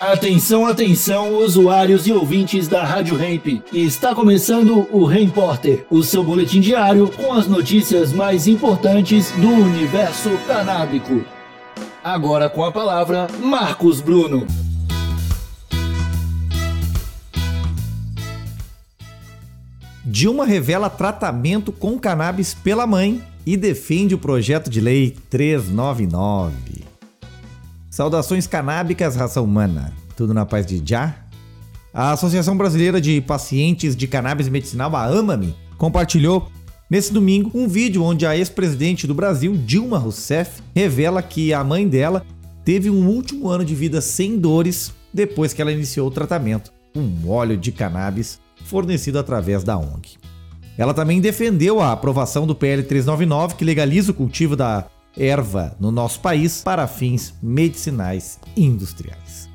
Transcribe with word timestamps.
Atenção, 0.00 0.64
atenção, 0.64 1.36
usuários 1.36 2.06
e 2.06 2.12
ouvintes 2.12 2.66
da 2.66 2.82
Rádio 2.82 3.22
Hemp. 3.22 3.62
Está 3.70 4.14
começando 4.14 4.88
o 4.90 5.04
Repórter, 5.04 5.84
o 5.90 6.02
seu 6.02 6.24
boletim 6.24 6.58
diário 6.58 7.06
com 7.10 7.34
as 7.34 7.46
notícias 7.46 8.10
mais 8.10 8.46
importantes 8.46 9.30
do 9.32 9.46
universo 9.46 10.30
canábico. 10.46 11.22
Agora 12.02 12.48
com 12.48 12.64
a 12.64 12.72
palavra, 12.72 13.26
Marcos 13.42 14.00
Bruno. 14.00 14.46
Dilma 20.02 20.46
revela 20.46 20.88
tratamento 20.88 21.70
com 21.70 21.98
cannabis 21.98 22.54
pela 22.54 22.86
mãe 22.86 23.22
e 23.44 23.54
defende 23.54 24.14
o 24.14 24.18
projeto 24.18 24.70
de 24.70 24.80
lei 24.80 25.14
399. 25.28 26.79
Saudações 27.90 28.46
canábicas, 28.46 29.16
raça 29.16 29.42
humana. 29.42 29.92
Tudo 30.16 30.32
na 30.32 30.46
paz 30.46 30.64
de 30.64 30.80
Já? 30.84 31.16
A 31.92 32.12
Associação 32.12 32.56
Brasileira 32.56 33.00
de 33.00 33.20
Pacientes 33.20 33.96
de 33.96 34.06
Cannabis 34.06 34.48
Medicinal, 34.48 34.94
a 34.94 35.06
AMAME, 35.06 35.56
compartilhou 35.76 36.48
nesse 36.88 37.12
domingo 37.12 37.50
um 37.52 37.66
vídeo 37.66 38.04
onde 38.04 38.24
a 38.24 38.36
ex-presidente 38.36 39.08
do 39.08 39.14
Brasil, 39.14 39.56
Dilma 39.56 39.98
Rousseff, 39.98 40.62
revela 40.72 41.20
que 41.20 41.52
a 41.52 41.64
mãe 41.64 41.88
dela 41.88 42.24
teve 42.64 42.88
um 42.88 43.08
último 43.08 43.48
ano 43.48 43.64
de 43.64 43.74
vida 43.74 44.00
sem 44.00 44.38
dores 44.38 44.94
depois 45.12 45.52
que 45.52 45.60
ela 45.60 45.72
iniciou 45.72 46.06
o 46.06 46.12
tratamento 46.12 46.72
com 46.94 47.28
óleo 47.28 47.56
de 47.56 47.72
cannabis 47.72 48.38
fornecido 48.66 49.18
através 49.18 49.64
da 49.64 49.76
ONG. 49.76 50.16
Ela 50.78 50.94
também 50.94 51.20
defendeu 51.20 51.80
a 51.80 51.90
aprovação 51.90 52.46
do 52.46 52.54
PL 52.54 52.84
399, 52.84 53.56
que 53.56 53.64
legaliza 53.64 54.12
o 54.12 54.14
cultivo 54.14 54.54
da 54.54 54.86
erva 55.16 55.76
no 55.80 55.90
nosso 55.90 56.20
país 56.20 56.62
para 56.62 56.86
fins 56.86 57.34
medicinais 57.42 58.38
industriais. 58.56 59.48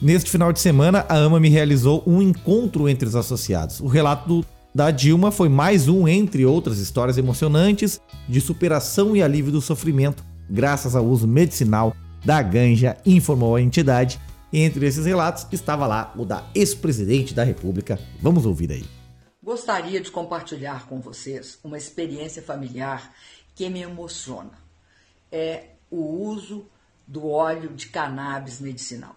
Neste 0.00 0.30
final 0.30 0.52
de 0.52 0.60
semana, 0.60 1.04
a 1.08 1.14
AMA 1.16 1.38
me 1.38 1.48
realizou 1.48 2.02
um 2.06 2.22
encontro 2.22 2.88
entre 2.88 3.06
os 3.06 3.14
associados. 3.14 3.80
O 3.80 3.86
relato 3.86 4.28
do, 4.28 4.46
da 4.74 4.90
Dilma 4.90 5.30
foi 5.30 5.48
mais 5.48 5.88
um 5.88 6.08
entre 6.08 6.46
outras 6.46 6.78
histórias 6.78 7.18
emocionantes 7.18 8.00
de 8.28 8.40
superação 8.40 9.14
e 9.14 9.22
alívio 9.22 9.52
do 9.52 9.60
sofrimento 9.60 10.24
graças 10.50 10.96
ao 10.96 11.04
uso 11.04 11.28
medicinal 11.28 11.94
da 12.24 12.42
ganja, 12.42 12.96
informou 13.06 13.54
a 13.54 13.62
entidade. 13.62 14.20
Entre 14.52 14.84
esses 14.84 15.06
relatos 15.06 15.46
estava 15.52 15.86
lá 15.86 16.12
o 16.16 16.24
da 16.24 16.44
ex-presidente 16.54 17.32
da 17.32 17.44
República. 17.44 17.98
Vamos 18.20 18.44
ouvir 18.44 18.72
aí. 18.72 18.84
Gostaria 19.42 20.00
de 20.00 20.10
compartilhar 20.10 20.86
com 20.86 21.00
vocês 21.00 21.58
uma 21.62 21.78
experiência 21.78 22.42
familiar 22.42 23.14
que 23.54 23.68
me 23.68 23.80
emociona 23.80 24.69
é 25.30 25.70
o 25.90 25.96
uso 25.96 26.68
do 27.06 27.28
óleo 27.28 27.70
de 27.70 27.88
cannabis 27.88 28.60
medicinal. 28.60 29.16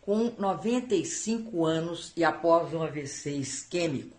Com 0.00 0.34
95 0.36 1.64
anos 1.64 2.12
e 2.16 2.24
após 2.24 2.74
um 2.74 2.82
AVC 2.82 3.30
isquêmico, 3.36 4.16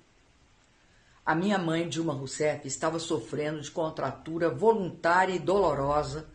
a 1.26 1.36
minha 1.36 1.58
mãe, 1.58 1.88
Dilma 1.88 2.14
Rousseff, 2.14 2.68
estava 2.68 3.00
sofrendo 3.00 3.62
de 3.62 3.72
contratura 3.72 4.50
voluntária 4.50 5.34
e 5.34 5.40
dolorosa 5.40 6.28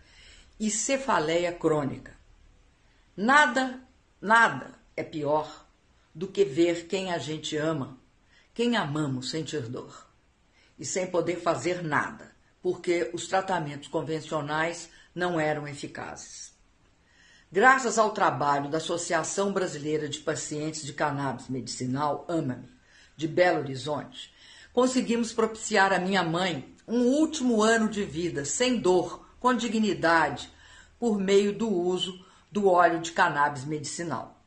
e 0.59 0.71
cefaleia 0.71 1.53
crônica. 1.53 2.17
Nada, 3.17 3.81
nada 4.21 4.75
é 4.97 5.03
pior 5.03 5.67
do 6.15 6.27
que 6.27 6.45
ver 6.45 6.87
quem 6.87 7.13
a 7.13 7.19
gente 7.19 7.57
ama, 7.57 7.99
quem 8.55 8.77
amamos 8.77 9.31
sentir 9.31 9.63
dor 9.63 10.07
e 10.79 10.85
sem 10.85 11.07
poder 11.07 11.37
fazer 11.37 11.83
nada 11.83 12.38
porque 12.63 13.11
os 13.13 13.27
tratamentos 13.27 13.89
convencionais 13.89 14.91
não 15.15 15.39
eram 15.39 15.67
eficazes. 15.67 16.53
Graças 17.51 17.99
ao 17.99 18.11
trabalho 18.11 18.69
da 18.69 18.77
Associação 18.77 19.53
Brasileira 19.53 20.09
de 20.09 20.19
Pacientes 20.19 20.85
de 20.85 20.93
Cannabis 20.93 21.49
Medicinal, 21.49 22.27
AMAME, 22.29 22.69
de 23.17 23.27
Belo 23.27 23.61
Horizonte, 23.61 24.33
conseguimos 24.73 25.33
propiciar 25.33 25.93
à 25.93 25.99
minha 25.99 26.23
mãe 26.23 26.75
um 26.87 27.05
último 27.07 27.63
ano 27.63 27.89
de 27.89 28.05
vida 28.05 28.45
sem 28.45 28.79
dor, 28.79 29.27
com 29.41 29.55
dignidade, 29.55 30.51
por 30.99 31.19
meio 31.19 31.57
do 31.57 31.69
uso 31.69 32.25
do 32.51 32.69
óleo 32.69 33.01
de 33.01 33.13
cannabis 33.13 33.65
medicinal. 33.65 34.43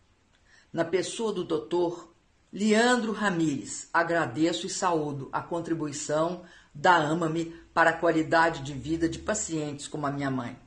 Na 0.72 0.86
pessoa 0.86 1.34
do 1.34 1.44
doutor 1.44 2.14
Leandro 2.52 3.14
Ramires, 3.14 3.90
agradeço 3.94 4.68
e 4.68 4.70
saúdo 4.70 5.30
a 5.32 5.42
contribuição 5.42 6.44
da 6.74 6.96
AMA-me 6.96 7.46
para 7.74 7.92
a 7.92 7.98
qualidade 7.98 8.62
de 8.64 8.74
vida 8.74 9.08
de 9.08 9.20
pacientes 9.20 9.88
como 9.88 10.06
a 10.06 10.12
minha 10.12 10.30
mãe. 10.30 10.58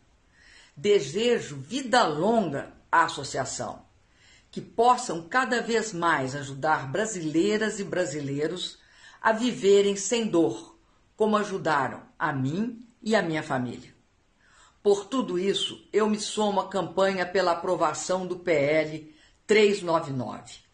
Desejo 0.76 1.56
vida 1.56 2.02
longa 2.04 2.72
à 2.90 3.04
associação, 3.04 3.82
que 4.50 4.60
possam 4.60 5.22
cada 5.28 5.60
vez 5.60 5.92
mais 5.92 6.34
ajudar 6.34 6.90
brasileiras 6.90 7.78
e 7.78 7.84
brasileiros 7.84 8.78
a 9.20 9.32
viverem 9.32 9.96
sem 9.96 10.26
dor, 10.26 10.76
como 11.16 11.36
ajudaram 11.36 12.02
a 12.18 12.32
mim 12.32 12.86
e 13.02 13.14
a 13.14 13.22
minha 13.22 13.42
família. 13.42 13.94
Por 14.82 15.06
tudo 15.06 15.38
isso, 15.38 15.88
eu 15.92 16.08
me 16.08 16.20
somo 16.20 16.60
à 16.60 16.68
campanha 16.68 17.24
pela 17.24 17.52
aprovação 17.52 18.26
do 18.26 18.36
PL 18.36 19.14
399 19.46 20.64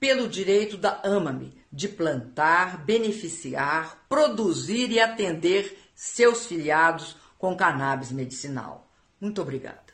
pelo 0.00 0.26
direito 0.26 0.78
da 0.78 0.98
AMAME 1.04 1.52
de 1.70 1.86
plantar, 1.86 2.84
beneficiar, 2.84 3.98
produzir 4.08 4.90
e 4.90 4.98
atender 4.98 5.76
seus 5.94 6.46
filiados 6.46 7.16
com 7.38 7.54
cannabis 7.54 8.10
medicinal. 8.10 8.90
Muito 9.20 9.40
obrigada. 9.42 9.90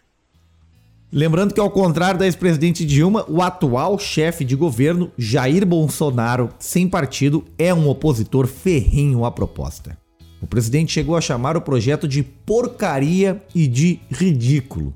Lembrando 1.13 1.55
que, 1.55 1.61
ao 1.61 1.71
contrário 1.71 2.19
da 2.19 2.27
ex-presidente 2.27 2.85
Dilma, 2.85 3.25
o 3.29 3.41
atual 3.41 3.99
chefe 3.99 4.45
de 4.45 4.57
governo, 4.57 5.13
Jair 5.17 5.65
Bolsonaro, 5.65 6.51
sem 6.59 6.89
partido, 6.89 7.45
é 7.59 7.73
um 7.73 7.89
opositor 7.89 8.47
ferrinho 8.47 9.25
à 9.25 9.31
proposta. 9.31 9.97
O 10.41 10.47
presidente 10.47 10.93
chegou 10.93 11.17
a 11.17 11.21
chamar 11.21 11.57
o 11.57 11.63
projeto 11.63 12.07
de 12.07 12.23
porcaria 12.23 13.43
e 13.55 13.67
de 13.67 14.01
ridículo. 14.11 14.93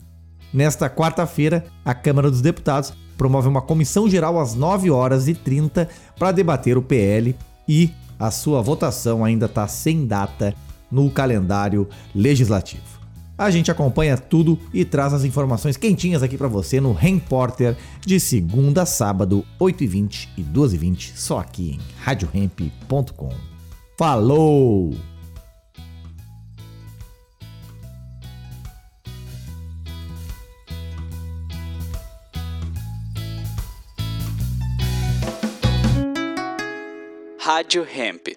Nesta 0.53 0.91
quarta-feira, 0.91 1.65
a 1.84 1.94
Câmara 1.94 2.31
dos 2.31 2.41
Deputados 2.41 2.92
promove 3.21 3.49
uma 3.49 3.61
comissão 3.61 4.09
geral 4.09 4.41
às 4.41 4.55
9 4.55 4.91
horas 4.91 5.29
e 5.29 5.35
30 5.35 5.87
para 6.19 6.33
debater 6.33 6.79
o 6.79 6.83
PL 6.83 7.37
e 7.69 7.91
a 8.19 8.31
sua 8.31 8.63
votação 8.63 9.23
ainda 9.23 9.45
está 9.45 9.69
sem 9.69 10.07
data 10.07 10.55
no 10.91 11.11
calendário 11.11 11.87
legislativo. 12.15 12.99
A 13.37 13.51
gente 13.51 13.71
acompanha 13.71 14.17
tudo 14.17 14.59
e 14.73 14.87
traz 14.87 15.13
as 15.13 15.23
informações 15.23 15.77
quentinhas 15.77 16.23
aqui 16.23 16.39
para 16.39 16.49
você 16.49 16.81
no 16.81 16.95
Repórter 16.95 17.77
de 18.01 18.19
segunda 18.19 18.83
a 18.83 18.87
sábado, 18.87 19.45
8h20 19.61 20.29
e 20.39 20.43
12h20, 20.43 21.13
só 21.15 21.41
aqui 21.41 21.73
em 21.73 21.81
radiohemp.com. 22.03 23.35
Falou! 23.99 24.95
Rádio 37.50 37.83
Hemp. 37.83 38.28